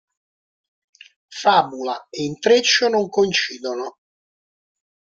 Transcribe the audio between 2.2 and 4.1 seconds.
intreccio non coincidono.